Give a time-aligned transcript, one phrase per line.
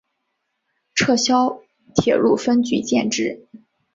[0.95, 1.61] 撤销
[1.93, 3.45] 铁路分局建制。